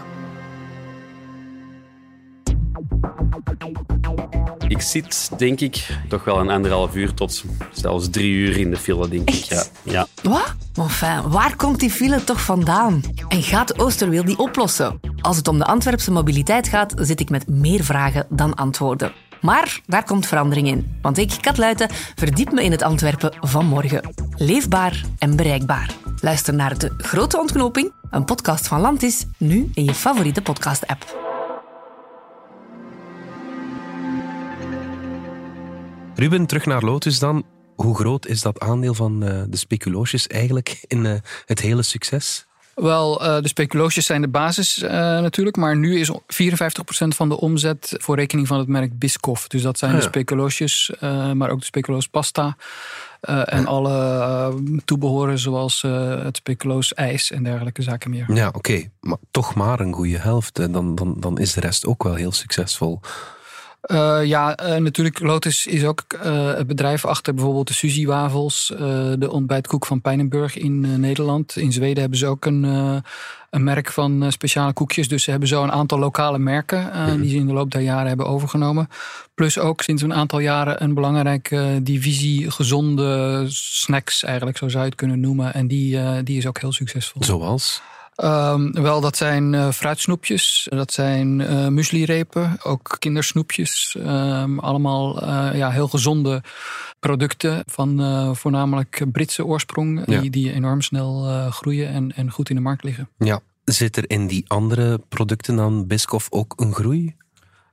Ik 4.72 4.80
zit, 4.80 5.30
denk 5.38 5.60
ik, 5.60 5.98
toch 6.08 6.24
wel 6.24 6.38
een 6.38 6.50
anderhalf 6.50 6.94
uur 6.94 7.14
tot 7.14 7.44
zelfs 7.72 8.10
drie 8.10 8.32
uur 8.32 8.58
in 8.58 8.70
de 8.70 8.76
file, 8.76 9.08
denk 9.08 9.30
ik. 9.30 9.44
Ja. 9.44 9.64
ja. 9.82 10.06
Wat? 10.22 10.54
Enfin, 10.74 11.30
waar 11.30 11.56
komt 11.56 11.80
die 11.80 11.90
file 11.90 12.24
toch 12.24 12.40
vandaan? 12.40 13.02
En 13.28 13.42
gaat 13.42 13.78
Oosterweel 13.78 14.24
die 14.24 14.38
oplossen? 14.38 15.00
Als 15.20 15.36
het 15.36 15.48
om 15.48 15.58
de 15.58 15.64
Antwerpse 15.64 16.10
mobiliteit 16.10 16.68
gaat, 16.68 16.92
zit 16.96 17.20
ik 17.20 17.30
met 17.30 17.48
meer 17.48 17.84
vragen 17.84 18.26
dan 18.28 18.54
antwoorden. 18.54 19.12
Maar 19.40 19.80
daar 19.86 20.04
komt 20.04 20.26
verandering 20.26 20.68
in. 20.68 20.98
Want 21.02 21.18
ik, 21.18 21.36
Kat 21.40 21.58
Luiten, 21.58 21.88
verdiep 22.14 22.52
me 22.52 22.64
in 22.64 22.70
het 22.70 22.82
Antwerpen 22.82 23.32
van 23.40 23.66
morgen. 23.66 24.14
Leefbaar 24.36 25.04
en 25.18 25.36
bereikbaar. 25.36 25.94
Luister 26.20 26.54
naar 26.54 26.78
De 26.78 26.94
Grote 26.96 27.38
Ontknoping, 27.38 27.92
een 28.10 28.24
podcast 28.24 28.68
van 28.68 28.80
Landis, 28.80 29.26
nu 29.36 29.70
in 29.74 29.84
je 29.84 29.94
favoriete 29.94 30.42
podcast-app. 30.42 31.31
Ruben, 36.22 36.46
terug 36.46 36.66
naar 36.66 36.82
Lotus 36.82 37.18
dan. 37.18 37.44
Hoe 37.76 37.94
groot 37.96 38.26
is 38.26 38.42
dat 38.42 38.60
aandeel 38.60 38.94
van 38.94 39.24
uh, 39.24 39.42
de 39.48 39.56
speculoosjes 39.56 40.26
eigenlijk 40.26 40.84
in 40.86 41.04
uh, 41.04 41.12
het 41.46 41.60
hele 41.60 41.82
succes? 41.82 42.46
Wel, 42.74 43.22
uh, 43.24 43.40
de 43.42 43.48
speculoosjes 43.48 44.06
zijn 44.06 44.20
de 44.20 44.28
basis 44.28 44.76
natuurlijk. 45.20 45.56
Maar 45.56 45.76
nu 45.76 45.98
is 45.98 46.10
54% 46.10 46.14
van 47.08 47.28
de 47.28 47.40
omzet 47.40 47.94
voor 47.98 48.16
rekening 48.16 48.46
van 48.46 48.58
het 48.58 48.68
merk 48.68 48.98
Biscoff. 48.98 49.46
Dus 49.48 49.62
dat 49.62 49.78
zijn 49.78 49.90
Ah, 49.90 49.96
de 49.96 50.02
ja. 50.02 50.08
speculoosjes, 50.08 50.92
maar 51.34 51.50
ook 51.50 51.58
de 51.58 51.64
speculoos 51.64 52.08
pasta. 52.08 52.56
en 53.44 53.66
alle 53.66 54.54
toebehoren 54.84 55.38
zoals 55.38 55.82
het 56.22 56.36
speculoos 56.36 56.94
ijs 56.94 57.30
en 57.30 57.42
dergelijke 57.42 57.82
zaken 57.82 58.10
meer. 58.10 58.34
Ja, 58.34 58.48
oké. 58.52 58.82
Maar 59.00 59.18
toch 59.30 59.54
maar 59.54 59.80
een 59.80 59.92
goede 59.92 60.18
helft. 60.18 60.56
hè. 60.56 60.70
Dan, 60.70 60.94
dan, 60.94 61.14
dan 61.18 61.38
is 61.38 61.52
de 61.52 61.60
rest 61.60 61.86
ook 61.86 62.02
wel 62.02 62.14
heel 62.14 62.32
succesvol. 62.32 63.00
Uh, 63.90 64.24
ja, 64.24 64.58
uh, 64.62 64.76
natuurlijk. 64.76 65.20
Lotus 65.20 65.66
is 65.66 65.84
ook 65.84 66.02
uh, 66.24 66.54
het 66.54 66.66
bedrijf 66.66 67.04
achter 67.04 67.34
bijvoorbeeld 67.34 67.68
de 67.68 67.74
Suzy 67.74 68.06
wafels, 68.06 68.72
de 69.18 69.28
ontbijtkoek 69.30 69.86
van 69.86 70.00
Pijnenburg 70.00 70.56
in 70.56 71.00
Nederland. 71.00 71.56
In 71.56 71.72
Zweden 71.72 72.00
hebben 72.00 72.18
ze 72.18 72.26
ook 72.26 72.44
een, 72.44 72.62
een 73.50 73.64
merk 73.64 73.92
van 73.92 74.32
speciale 74.32 74.72
koekjes. 74.72 75.08
Dus 75.08 75.22
ze 75.22 75.30
hebben 75.30 75.48
zo 75.48 75.62
een 75.62 75.72
aantal 75.72 75.98
lokale 75.98 76.38
merken 76.38 76.90
Mhm. 76.92 77.20
die 77.20 77.30
ze 77.30 77.36
in 77.36 77.46
de 77.46 77.52
loop 77.52 77.70
der 77.70 77.80
jaren 77.80 78.08
hebben 78.08 78.26
overgenomen. 78.26 78.88
Plus 79.34 79.58
ook 79.58 79.82
sinds 79.82 80.02
een 80.02 80.14
aantal 80.14 80.38
jaren 80.38 80.82
een 80.82 80.94
belangrijke 80.94 81.80
divisie 81.82 82.50
gezonde 82.50 83.44
snacks, 83.48 84.22
eigenlijk 84.24 84.56
zo 84.56 84.68
zou 84.68 84.82
je 84.82 84.88
het 84.88 84.98
kunnen 84.98 85.20
noemen. 85.20 85.54
En 85.54 85.66
die, 85.66 86.22
die 86.22 86.38
is 86.38 86.46
ook 86.46 86.60
heel 86.60 86.72
succesvol. 86.72 87.24
Zoals? 87.24 87.82
Um, 88.16 88.72
wel, 88.72 89.00
dat 89.00 89.16
zijn 89.16 89.52
uh, 89.52 89.70
fruitsnoepjes, 89.70 90.66
dat 90.70 90.92
zijn 90.92 91.40
uh, 91.40 91.68
mueslirepen, 91.68 92.56
ook 92.62 92.96
kindersnoepjes. 92.98 93.96
Um, 93.98 94.58
allemaal 94.58 95.22
uh, 95.22 95.50
ja, 95.54 95.70
heel 95.70 95.88
gezonde 95.88 96.42
producten 97.00 97.62
van 97.66 98.36
voornamelijk 98.36 99.04
Britse 99.12 99.44
oorsprong, 99.44 100.02
Ja. 100.06 100.20
die, 100.20 100.30
die 100.30 100.52
enorm 100.52 100.80
snel 100.80 101.24
groeien 101.50 101.88
en, 101.88 102.12
en 102.16 102.30
goed 102.30 102.48
in 102.48 102.56
de 102.56 102.62
markt 102.62 102.84
liggen. 102.84 103.08
Ja. 103.18 103.40
Zit 103.64 103.96
er 103.96 104.10
in 104.10 104.26
die 104.26 104.44
andere 104.46 105.00
producten 105.08 105.56
dan 105.56 105.86
Biscoff 105.86 106.26
ook 106.30 106.52
een 106.56 106.74
groei? 106.74 107.14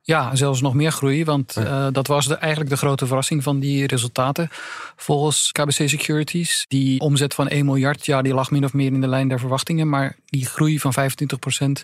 Ja, 0.02 0.36
zelfs 0.36 0.62
nog 0.62 0.74
meer 0.74 0.92
groei, 0.92 1.26
want 1.26 1.56
uh, 1.58 1.88
dat 1.92 2.08
was 2.08 2.28
de, 2.28 2.36
eigenlijk 2.36 2.72
de 2.72 2.78
grote 2.78 3.06
verrassing 3.06 3.44
van 3.44 3.60
die 3.60 3.88
resultaten. 3.88 4.48
Volgens 4.96 5.52
KBC 5.52 5.90
Securities, 5.90 6.66
die 6.68 7.00
omzet 7.00 7.34
van 7.34 7.48
1 7.48 7.66
miljard, 7.66 8.06
ja, 8.06 8.22
die 8.22 8.34
lag 8.34 8.52
min 8.52 8.64
of 8.64 8.74
meer 8.74 8.94
in 8.94 9.02
de 9.02 9.08
lijn 9.08 9.28
der 9.28 9.40
verwachtingen. 9.40 9.90
Maar 9.90 10.18
die 10.30 10.46
groei 10.46 10.80
van 10.80 10.94
25% 10.94 11.84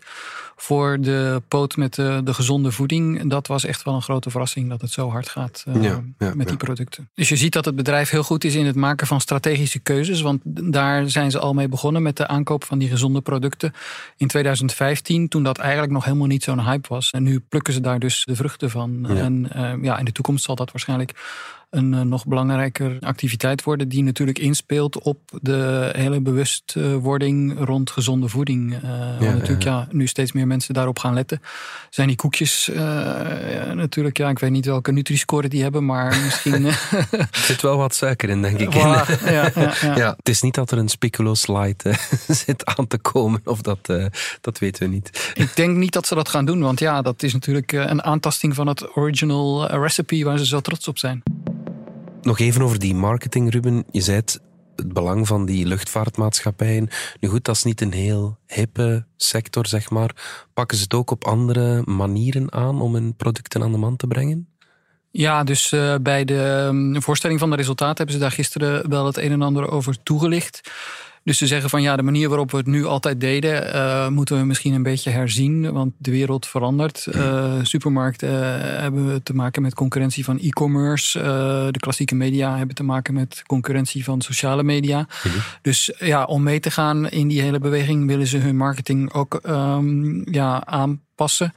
voor 0.56 0.98
de 1.02 1.42
poot 1.48 1.78
met 1.78 1.94
de, 1.94 2.22
de 2.24 2.34
gezonde 2.34 2.72
voeding, 2.72 3.30
dat 3.30 3.48
was 3.48 3.66
echt 3.66 3.84
wel 3.84 3.94
een 3.94 4.02
grote 4.02 4.30
verrassing 4.30 4.70
dat 4.70 4.82
het 4.82 4.92
zo 4.92 5.10
hard 5.10 5.30
gaat 5.30 5.66
uh, 5.68 5.84
Ja, 5.84 6.04
ja, 6.20 6.34
met 6.36 6.48
die 6.48 6.58
producten. 6.58 7.10
Dus 7.14 7.30
je 7.30 7.36
ziet 7.36 7.54
dat 7.54 7.66
het 7.66 7.76
bedrijf 7.76 8.10
heel 8.10 8.24
goed 8.24 8.44
is 8.44 8.56
in 8.56 8.66
het 8.66 8.76
maken 8.76 9.08
van 9.08 9.22
strategische 9.22 9.80
keuzes, 9.80 10.22
want 10.22 10.42
daar 10.44 11.10
zijn 11.10 11.32
ze 11.32 11.40
al 11.40 11.54
mee 11.54 11.68
begonnen 11.68 12.02
met 12.02 12.18
de 12.18 12.28
aankoop 12.28 12.64
van 12.64 12.78
die 12.78 12.90
gezonde 12.90 13.22
producten 13.22 13.74
in 14.18 14.28
2015, 14.28 15.28
toen 15.28 15.44
dat 15.44 15.58
eigenlijk 15.58 15.92
nog 15.92 16.04
helemaal 16.04 16.28
niet 16.28 16.44
zo'n 16.44 16.66
hype 16.66 16.88
was. 16.90 17.12
En 17.12 17.24
nu 17.24 17.40
plukken 17.40 17.74
ze 17.74 17.82
daar 17.82 18.00
dus 18.00 18.24
de 18.26 18.36
vruchten 18.36 18.70
van. 18.70 19.10
En 19.10 19.50
uh, 19.56 19.74
ja, 19.82 19.98
in 19.98 20.06
de 20.06 20.12
toekomst 20.12 20.46
zal 20.46 20.56
dat 20.56 20.72
waarschijnlijk 20.72 21.14
een 21.70 21.94
uh, 21.94 22.02
nog 22.02 22.26
belangrijker 22.26 22.98
activiteit 23.00 23.64
worden, 23.64 23.90
die 23.90 24.04
natuurlijk 24.04 24.40
inspeelt 24.40 25.00
op 25.02 25.20
de 25.42 25.90
hele 25.96 26.22
bewustwording 26.22 27.60
rond 27.60 27.92
gezonde 27.92 28.30
voeding. 28.30 28.74
Uh, 28.74 28.82
ja, 28.82 29.18
want 29.20 29.34
natuurlijk, 29.34 29.64
ja. 29.64 29.80
ja. 29.80 29.88
nu 29.92 30.08
steeds 30.08 30.32
meer 30.32 30.48
mensen 30.48 30.74
daarop 30.74 31.00
gaan 31.00 31.14
letten. 31.14 31.42
Zijn 31.90 32.08
die 32.08 32.18
koekjes 32.18 32.70
uh, 32.70 32.76
ja, 32.76 33.74
natuurlijk, 33.74 34.18
ja, 34.18 34.30
ik 34.30 34.40
weet 34.40 34.52
niet 34.52 34.66
welke 34.66 34.92
Nutri-score 34.92 35.48
die 35.48 35.62
hebben, 35.62 35.86
maar 35.86 36.18
misschien. 36.26 36.66
er 36.66 37.28
zit 37.32 37.62
wel 37.62 37.78
wat 37.78 37.96
suiker 37.96 38.30
in, 38.30 38.42
denk 38.42 38.60
ik. 38.60 38.74
Voilà, 38.74 39.24
ja, 39.26 39.52
ja, 39.96 40.14
het 40.18 40.30
is 40.30 40.42
niet 40.42 40.56
dat 40.56 40.72
er 40.72 40.78
een 40.78 40.90
speculoos 40.90 41.48
light 41.48 41.86
eh, 41.86 41.98
zit 42.46 42.66
aan 42.66 42.88
te 42.88 42.98
komen, 42.98 43.42
of 43.44 43.62
dat, 43.62 43.94
dat 44.42 44.60
weten 44.60 44.84
we 44.84 44.94
niet. 44.94 45.32
Ik 45.34 45.56
denk 45.56 45.78
niet 45.78 45.94
dat 45.94 46.08
ze 46.08 46.16
dat 46.16 46.30
gaan 46.30 46.46
doen, 46.46 46.62
want 46.62 46.80
ja, 46.80 47.02
dat 47.02 47.24
is 47.24 47.34
natuurlijk 47.34 47.74
eh, 47.74 47.86
een 47.86 48.04
aantasting 48.04 48.56
van 48.56 48.68
het 48.68 48.98
original 48.98 49.70
eh, 49.70 49.80
recipe 49.80 50.24
waar 50.24 50.38
ze 50.38 50.46
zo 50.46 50.60
trots 50.60 50.88
op 50.88 50.98
zijn. 50.98 51.24
Nog 52.26 52.40
even 52.40 52.62
over 52.62 52.80
die 52.80 52.96
marketing, 52.96 53.52
Ruben. 53.52 53.86
Je 53.92 54.02
zei 54.02 54.18
het, 54.18 54.42
belang 54.86 55.28
van 55.28 55.46
die 55.46 55.66
luchtvaartmaatschappijen. 55.66 56.88
Nu 57.20 57.30
goed, 57.30 57.44
dat 57.44 57.56
is 57.56 57.64
niet 57.64 57.82
een 57.82 57.94
heel 57.94 58.38
hippe 58.48 59.06
sector, 59.18 59.68
zeg 59.68 59.90
maar. 59.90 60.16
Pakken 60.54 60.78
ze 60.78 60.84
het 60.84 60.94
ook 60.94 61.12
op 61.12 61.26
andere 61.26 61.82
manieren 61.82 62.54
aan 62.54 62.82
om 62.82 62.94
hun 62.94 63.16
producten 63.16 63.64
aan 63.64 63.72
de 63.72 63.78
man 63.78 63.96
te 63.96 64.08
brengen? 64.08 64.48
Ja, 65.12 65.44
dus 65.44 65.72
uh, 65.72 65.96
bij 66.02 66.26
de 66.26 66.68
um, 66.68 67.02
voorstelling 67.02 67.40
van 67.40 67.50
de 67.50 67.56
resultaten 67.56 67.98
hebben 67.98 68.16
ze 68.16 68.22
daar 68.22 68.32
gisteren 68.32 68.90
wel 68.90 69.06
het 69.06 69.18
een 69.18 69.32
en 69.32 69.42
ander 69.42 69.70
over 69.70 70.04
toegelicht. 70.04 70.72
Dus 71.26 71.38
ze 71.38 71.48
zeggen 71.48 71.70
van 71.70 71.82
ja, 71.82 71.96
de 71.96 72.04
manier 72.04 72.30
waarop 72.30 72.52
we 72.52 72.58
het 72.58 72.66
nu 72.66 72.86
altijd 72.86 73.20
deden, 73.20 73.76
uh, 73.76 74.08
moeten 74.08 74.38
we 74.38 74.46
misschien 74.46 74.74
een 74.74 74.84
beetje 74.84 75.10
herzien, 75.10 75.72
want 75.72 75.94
de 75.98 76.12
wereld 76.12 76.48
verandert. 76.48 77.08
Uh, 77.16 77.54
supermarkten 77.62 78.30
uh, 78.30 78.80
hebben 78.82 79.24
te 79.24 79.36
maken 79.36 79.62
met 79.62 79.74
concurrentie 79.74 80.24
van 80.24 80.40
e-commerce. 80.40 81.20
de 81.72 81.80
klassieke 81.80 82.16
media 82.16 82.58
hebben 82.58 82.76
te 82.76 82.84
maken 82.84 83.14
met 83.14 83.44
concurrentie 83.46 84.04
van 84.04 84.22
sociale 84.22 84.64
media. 84.64 85.08
Mhm. 85.24 85.38
Dus 85.62 85.94
ja, 86.00 86.24
om 86.24 86.44
mee 86.44 86.60
te 86.60 86.72
gaan 86.72 87.10
in 87.10 87.28
die 87.28 87.42
hele 87.42 87.60
beweging 87.60 88.08
willen 88.08 88.28
ze 88.28 88.38
hun 88.38 88.58
marketing 88.58 89.14
ook 89.14 89.40
um, 89.48 90.24
ja, 90.32 90.64
aanpassen. 91.16 91.54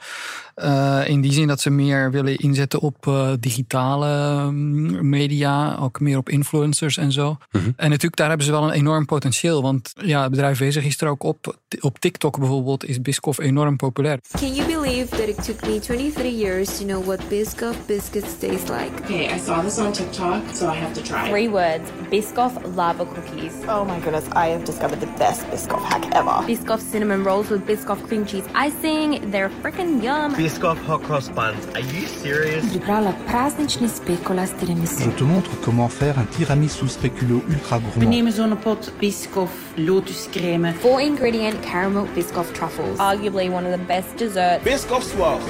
Uh, 0.56 1.08
in 1.08 1.20
die 1.20 1.32
zin 1.32 1.46
dat 1.46 1.60
ze 1.60 1.70
meer 1.70 2.10
willen 2.10 2.36
inzetten 2.36 2.80
op 2.80 3.06
uh, 3.06 3.30
digitale 3.40 4.42
um, 4.42 5.08
media, 5.08 5.76
ook 5.76 6.00
meer 6.00 6.16
op 6.16 6.28
influencers 6.28 6.96
en 6.96 7.12
zo. 7.12 7.36
Mhm. 7.52 7.64
En 7.64 7.90
natuurlijk, 7.90 8.16
daar 8.16 8.28
hebben 8.28 8.46
ze 8.46 8.52
wel 8.52 8.62
een 8.62 8.70
enorm 8.70 9.06
potentieel. 9.06 9.62
Want 9.62 9.92
ja, 10.00 10.22
het 10.22 10.30
bedrijf 10.30 10.58
bezig 10.58 10.84
is 10.84 11.00
er 11.00 11.08
ook 11.08 11.22
op. 11.22 11.56
Op 11.80 11.98
TikTok 11.98 12.38
bijvoorbeeld 12.38 12.84
is 12.84 13.00
Biscoff 13.00 13.38
enorm 13.38 13.76
populair. 13.76 14.18
Can 14.38 14.54
you 14.54 14.66
believe 14.66 15.08
that 15.08 15.28
it 15.28 15.44
took 15.44 15.66
me 15.66 15.78
23 15.78 16.38
years 16.38 16.78
to 16.78 16.84
know 16.84 17.04
what 17.04 17.28
Biscoff 17.28 17.76
biscuits 17.86 18.38
taste 18.38 18.72
like? 18.72 19.02
Okay, 19.02 19.34
I 19.36 19.38
saw 19.38 19.62
this 19.62 19.78
on 19.78 19.92
TikTok, 19.92 20.42
so 20.54 20.66
I 20.66 20.76
have 20.76 20.92
to 20.92 21.02
try 21.02 21.24
it. 21.24 21.30
Three 21.30 21.48
words, 21.48 21.90
Biscoff 22.10 22.76
lava 22.76 23.04
cookies. 23.04 23.52
Oh 23.68 23.84
my 23.84 24.00
goodness, 24.00 24.24
I 24.32 24.46
have 24.50 24.64
discovered 24.64 25.00
the 25.00 25.18
best 25.18 25.46
Biscoff 25.50 25.84
hack 25.84 26.14
ever. 26.14 26.46
Biscoff 26.46 26.80
cinnamon 26.80 27.22
rolls 27.22 27.50
with 27.50 27.66
Biscoff 27.66 28.06
cream 28.06 28.24
cheese 28.24 28.48
icing. 28.54 29.30
They're 29.30 29.47
they're 29.48 29.62
freaking 29.62 30.02
yum. 30.02 30.34
Biscoff 30.34 30.78
hot 30.86 31.02
cross 31.02 31.28
buns. 31.28 31.66
Are 31.74 31.80
you 31.80 32.06
serious? 32.06 32.64
Pripravila 32.64 33.12
praznični 33.26 33.88
spekula 33.88 34.42
s 34.46 34.52
tiramisu. 34.60 35.04
Je 35.04 35.10
te 35.10 35.24
montre 35.24 35.50
comment 35.64 35.88
faire 35.92 36.18
un 36.18 36.26
tiramisu 36.26 36.88
speculo 36.88 37.34
ultra 37.34 37.78
gourmand. 37.78 38.02
We 38.02 38.06
nemen 38.06 38.32
zo'n 38.32 38.56
pot 38.56 38.92
Biscoff 39.00 39.50
lotuscreme. 39.76 40.72
Four 40.74 41.00
ingredient 41.00 41.62
caramel 41.62 42.06
Biscoff 42.14 42.52
truffles. 42.52 42.98
Arguably 42.98 43.50
one 43.50 43.66
of 43.66 43.72
the 43.72 43.84
best 43.86 44.16
desserts. 44.16 44.64
Biscoff 44.64 45.02
swirl. 45.02 45.40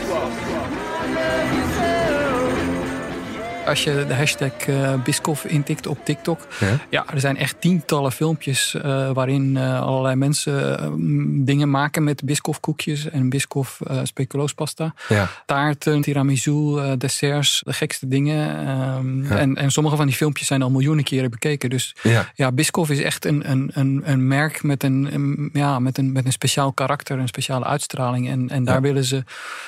Als 3.69 3.85
je 3.85 4.05
de 4.09 4.15
hashtag 4.15 4.67
uh, 4.69 5.03
Biscoff 5.03 5.45
intikt 5.45 5.87
op 5.87 5.99
TikTok. 6.05 6.41
Ja? 6.61 6.67
Ja, 6.91 7.05
er 7.13 7.21
zijn 7.21 7.37
echt 7.37 7.61
tientallen 7.61 8.13
filmpjes 8.13 8.75
uh, 8.77 9.11
waarin 9.11 9.55
uh, 9.57 9.81
allerlei 9.81 10.15
mensen 10.15 11.45
dingen 11.45 11.71
maken 11.71 12.05
met 12.05 12.25
Biscoff 12.25 12.61
koekjes 12.61 13.11
en 13.11 13.29
Biscoff 13.29 13.81
speculoospasta. 14.03 14.95
Ja. 15.09 15.29
Taarten, 15.47 16.01
tiramisu, 16.01 16.81
desserts, 16.99 17.63
de 17.65 17.73
gekste 17.73 18.09
dingen. 18.09 18.69
Um, 18.69 19.23
Ja. 19.25 19.37
en, 19.39 19.57
en 19.57 19.71
sommige 19.71 19.97
van 19.97 20.07
die 20.07 20.15
filmpjes 20.15 20.47
zijn 20.47 20.63
al 20.63 20.71
miljoenen 20.71 21.05
keren 21.05 21.31
bekeken. 21.31 21.71
Dus 21.71 21.97
Ja. 22.03 22.29
ja, 22.35 22.53
Biscoff 22.53 22.91
is 22.91 23.01
echt 23.03 23.25
een, 23.25 23.51
een, 23.51 23.71
een, 23.75 24.03
een 24.05 24.27
merk 24.29 24.63
met 24.63 24.83
een, 24.83 25.09
een- 25.15 25.51
ja, 25.53 25.79
met, 25.79 25.99
een, 25.99 26.13
met 26.13 26.27
een 26.27 26.33
speciaal 26.33 26.73
karakter, 26.73 27.19
een 27.19 27.29
speciale 27.29 27.65
uitstraling. 27.65 28.29
En, 28.29 28.49
en 28.49 28.65
daar 28.65 28.81
willen 28.81 29.05
ze 29.05 29.25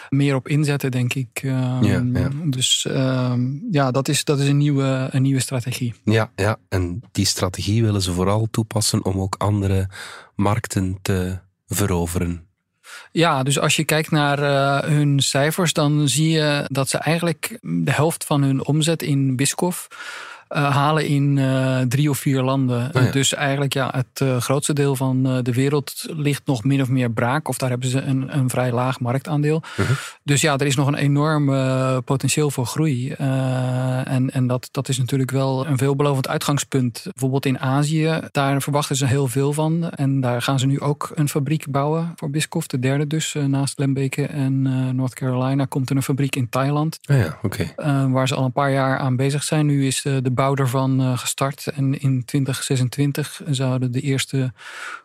meer 0.09 0.35
op 0.35 0.49
inzetten, 0.49 0.91
denk 0.91 1.15
ik. 1.15 1.41
Um, 1.45 1.85
Ja, 1.85 2.03
ja. 3.71 3.90
Ja, 3.91 3.97
dat 3.97 4.09
is, 4.09 4.25
dat 4.25 4.39
is 4.39 4.49
een, 4.49 4.57
nieuwe, 4.57 5.09
een 5.11 5.23
nieuwe 5.23 5.41
strategie. 5.41 5.95
Ja, 6.05 6.31
ja, 6.37 6.57
en 6.69 7.03
die 7.13 7.27
strategie 7.27 7.83
willen 7.83 8.03
ze 8.03 8.13
vooral 8.13 8.49
toepassen 8.51 9.05
om 9.05 9.21
ook 9.21 9.35
andere 9.39 9.89
markten 10.35 10.99
te 11.03 11.39
veroveren. 11.67 12.47
Ja, 13.13 13.43
dus 13.43 13.59
als 13.59 13.77
je 13.77 13.85
kijkt 13.85 14.11
naar 14.11 14.39
eh, 14.39 14.91
hun 14.91 15.21
cijfers, 15.21 15.73
dan 15.73 16.09
zie 16.09 16.31
je 16.31 16.65
dat 16.69 16.89
ze 16.89 16.99
eigenlijk 16.99 17.59
de 17.61 17.93
helft 17.93 18.25
van 18.25 18.43
hun 18.43 18.65
omzet 18.67 19.03
in 19.03 19.37
Biscoff 19.37 19.89
halen 20.59 21.07
in 21.07 21.39
eh, 21.39 21.81
drie 21.81 22.11
of 22.11 22.19
vier 22.19 22.43
landen. 22.43 22.91
Oh 22.93 23.03
ja. 23.03 23.11
Dus 23.11 23.35
eigenlijk 23.35 23.73
ja, 23.73 23.91
het 23.95 24.21
eh, 24.21 24.37
grootste 24.37 24.73
deel 24.73 24.97
van 24.97 25.27
eh, 25.27 25.39
de 25.43 25.53
wereld 25.53 25.93
ligt 26.09 26.47
nog 26.47 26.65
min 26.65 26.83
of 26.83 26.89
meer 26.89 27.11
braak. 27.11 27.49
Of 27.49 27.59
daar 27.59 27.71
hebben 27.71 27.89
ze 27.89 28.01
een, 28.01 28.37
een 28.37 28.51
vrij 28.51 28.73
laag 28.73 29.01
marktaandeel. 29.01 29.63
Mhm. 29.77 29.93
Dus 30.23 30.41
ja, 30.41 30.57
er 30.57 30.67
is 30.67 30.77
nog 30.77 30.87
een 30.87 30.95
enorm 30.95 31.55
eh, 31.55 31.97
potentieel 32.05 32.51
voor 32.51 32.67
groei. 32.67 33.13
Eh, 33.13 34.09
en 34.09 34.31
en 34.31 34.47
dat, 34.47 34.69
dat 34.71 34.89
is 34.89 34.99
natuurlijk 34.99 35.31
wel 35.31 35.67
een 35.67 35.79
veelbelovend 35.79 36.29
uitgangspunt. 36.29 37.03
Bijvoorbeeld 37.03 37.47
in 37.47 37.59
Azië, 37.59 38.21
daar 38.31 38.63
verwachten 38.63 38.97
ze 38.97 39.07
heel 39.07 39.27
veel 39.27 39.53
van. 39.53 39.91
En 39.91 40.21
daar 40.21 40.43
gaan 40.43 40.59
ze 40.59 40.67
nu 40.67 40.81
ook 40.81 41.11
een 41.15 41.29
fabriek 41.29 41.71
bouwen 41.71 42.13
voor 42.17 42.31
Biscoff. 42.31 42.67
De 42.67 42.79
derde 42.79 43.07
dus, 43.07 43.35
eh, 43.35 43.45
naast 43.45 43.79
Lembeke 43.79 44.27
en 44.27 44.67
eh, 44.67 44.95
North 44.95 45.15
Carolina 45.15 45.65
komt 45.65 45.91
er 45.91 45.97
een 45.97 46.03
fabriek 46.03 46.37
in 46.37 46.49
Thailand. 46.49 46.99
Ah 47.05 47.17
ja, 47.17 47.39
oké. 47.43 47.73
Eh, 47.77 48.13
waar 48.13 48.29
ze 48.29 48.35
al 48.35 48.45
een 48.45 48.53
paar 48.53 48.73
jaar 48.73 48.99
aan 48.99 49.17
bezig 49.17 49.43
zijn. 49.43 49.67
Nu 49.67 49.87
is 49.87 50.03
de, 50.03 50.23
de 50.23 50.31
bouw 50.41 50.55
daarvan 50.55 51.01
eh, 51.01 51.19
gestart. 51.19 51.67
En 51.67 52.01
in 52.01 52.25
2026 52.25 53.41
zouden 53.51 53.93
de 53.93 54.01
eerste 54.01 54.53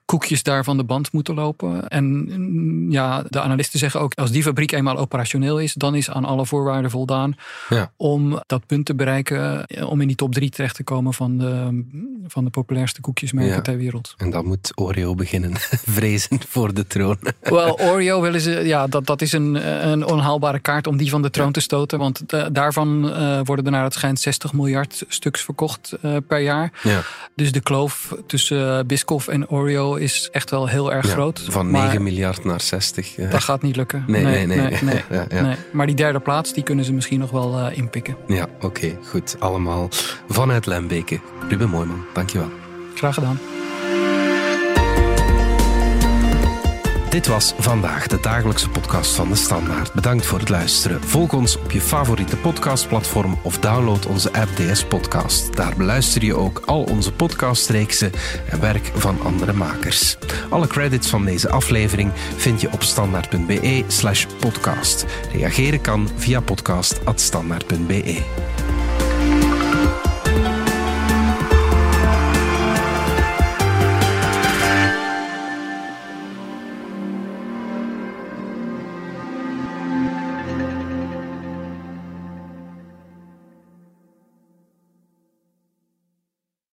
koekjes 0.06 0.44
daar 0.44 0.64
van 0.64 0.78
de 0.78 0.84
band 0.84 1.12
moeten 1.12 1.34
lopen. 1.36 1.88
En 1.88 2.06
mm, 2.06 2.92
ja, 2.92 3.24
de 3.30 3.42
analisten 3.42 3.80
zeggen 3.80 4.00
ook, 4.02 4.14
als 4.14 4.32
die 4.32 4.44
fabriek 4.44 4.72
eenmaal 4.72 4.98
operationeel 4.98 5.60
is, 5.60 5.74
dan 5.74 5.96
is 5.96 6.10
aan 6.10 6.26
alle 6.26 6.46
voorwaarden 6.46 6.92
voldaan 6.92 7.36
Ja. 7.70 7.92
om 7.98 8.42
dat 8.46 8.66
punt 8.66 8.86
te 8.86 8.96
bereiken, 8.96 9.66
eh, 9.66 9.90
om 9.90 10.02
in 10.02 10.08
die 10.08 10.16
top 10.16 10.34
drie 10.34 10.50
terecht 10.50 10.76
te 10.76 10.84
komen 10.84 11.14
van 11.14 11.38
de, 11.38 11.84
van 12.28 12.44
de 12.44 12.50
populairste 12.50 13.02
koekjesmerken 13.02 13.56
Ja. 13.56 13.62
ter 13.62 13.78
wereld. 13.78 14.14
En 14.18 14.30
dan 14.30 14.46
moet 14.46 14.72
Oreo 14.76 15.16
beginnen 15.16 15.52
vrezen 15.98 16.40
voor 16.48 16.74
de 16.74 16.88
troon. 16.88 17.18
Wel, 17.42 17.80
Oreo 17.90 18.22
willen 18.22 18.42
ze, 18.42 18.52
ja, 18.52 18.88
dat, 18.88 19.06
dat 19.06 19.22
is 19.22 19.32
een, 19.32 19.56
een 19.90 20.06
onhaalbare 20.06 20.60
kaart 20.60 20.88
om 20.88 20.98
die 20.98 21.10
van 21.10 21.22
de 21.22 21.30
troon 21.30 21.52
te 21.52 21.60
stoten. 21.60 22.00
Want 22.00 22.22
eh, 22.34 22.46
daarvan 22.52 23.12
eh, 23.12 23.40
worden 23.44 23.66
er 23.66 23.72
naar 23.72 23.84
het 23.84 23.94
schijnt 23.94 24.20
60 24.20 24.54
miljard 24.54 24.94
stuks 25.08 25.24
verkocht 25.34 25.94
eh, 26.02 26.16
per 26.28 26.40
jaar. 26.40 26.72
Ja. 26.84 27.02
Dus 27.36 27.52
de 27.52 27.60
kloof 27.60 28.16
tussen 28.28 28.78
eh, 28.80 28.86
Biscoff 28.86 29.28
en 29.28 29.50
Oreo 29.50 29.96
is 29.96 30.30
echt 30.32 30.50
wel 30.50 30.68
heel 30.68 30.94
erg 30.94 31.06
Ja, 31.08 31.12
groot. 31.14 31.42
Van 31.50 31.72
Maar 31.72 31.84
9 31.86 32.04
miljard 32.04 32.44
naar 32.44 32.62
60. 32.62 33.18
eh. 33.18 33.32
Dat 33.32 33.44
gaat 33.44 33.62
niet 33.62 33.76
lukken. 33.76 34.04
Nee, 34.08 34.24
nee, 34.24 34.46
nee. 34.46 34.80
Nee. 35.42 35.56
Maar 35.72 35.86
die 35.86 35.96
derde 35.96 36.20
plaats, 36.20 36.54
die 36.54 36.64
kunnen 36.64 36.86
ze 36.86 36.94
misschien 36.94 37.20
nog 37.20 37.32
wel 37.32 37.70
inpikken. 37.70 38.16
Ja, 38.28 38.48
oké, 38.62 38.98
goed. 39.10 39.36
Allemaal 39.40 39.88
vanuit 40.30 40.66
Lembeke. 40.66 41.20
Ruben 41.50 41.70
Mooiman, 41.70 42.06
dankjewel. 42.14 42.50
Graag 42.96 43.14
gedaan. 43.14 43.40
Dit 47.16 47.28
was 47.28 47.54
vandaag 47.58 48.08
de 48.08 48.20
dagelijkse 48.20 48.70
podcast 48.70 49.16
van 49.16 49.30
de 49.30 49.36
Standaard. 49.36 49.94
Bedankt 49.94 50.26
voor 50.26 50.40
het 50.40 50.50
luisteren. 50.50 51.02
Volg 51.02 51.34
ons 51.34 51.58
op 51.58 51.72
je 51.72 51.82
favoriete 51.82 52.38
podcastplatform 52.38 53.38
of 53.42 53.60
download 53.60 54.06
onze 54.06 54.34
app 54.34 54.50
DS 54.56 54.86
Podcast. 54.86 55.56
Daar 55.56 55.76
beluister 55.76 56.24
je 56.24 56.36
ook 56.36 56.62
al 56.66 56.84
onze 56.84 57.12
podcastreeksen 57.12 58.12
en 58.50 58.62
werk 58.62 58.92
van 58.96 59.22
andere 59.22 59.54
makers. 59.54 60.18
Alle 60.50 60.68
credits 60.68 61.10
van 61.10 61.26
deze 61.26 61.50
aflevering 61.50 62.12
vind 62.36 62.62
je 62.62 62.72
op 62.72 62.84
standaard.be 62.84 63.84
slash 63.88 64.26
podcast. 64.40 65.06
Reageren 65.32 65.82
kan 65.82 66.10
via 66.16 66.40
podcast.standaard.be. 66.40 68.24